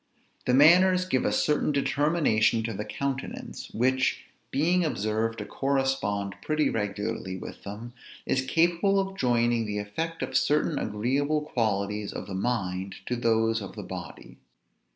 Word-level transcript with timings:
The 0.47 0.55
manners 0.55 1.05
give 1.05 1.25
a 1.25 1.31
certain 1.31 1.71
determination 1.71 2.63
to 2.63 2.73
the 2.73 2.85
countenance; 2.85 3.69
which, 3.69 4.25
being 4.49 4.83
observed 4.83 5.37
to 5.37 5.45
correspond 5.45 6.33
pretty 6.41 6.71
regularly 6.71 7.37
with 7.37 7.61
them, 7.63 7.93
is 8.25 8.43
capable 8.43 8.99
of 8.99 9.15
joining 9.15 9.67
the 9.67 9.77
effect 9.77 10.23
of 10.23 10.35
certain 10.35 10.79
agreeable 10.79 11.41
qualities 11.43 12.13
of 12.13 12.25
the 12.25 12.33
mind 12.33 12.95
to 13.05 13.15
those 13.15 13.61
of 13.61 13.75
the 13.75 13.83
body. 13.83 14.39